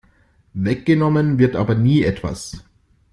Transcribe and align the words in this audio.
Weggenommen 0.55 1.37
wird 1.37 1.55
aber 1.55 1.75
nie 1.75 2.01
etwas. 2.01 2.63